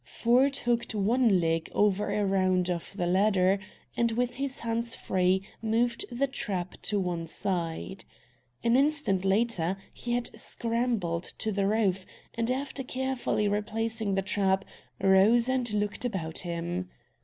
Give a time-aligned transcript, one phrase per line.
[0.03, 3.59] Ford hooked one leg over a round of the ladder
[3.95, 8.03] and, with hands frees moved the trap to one side.
[8.63, 14.65] An instant later he had scrambled to the roof, and, after carefully replacing the trap,
[14.99, 16.89] rose and looked about him.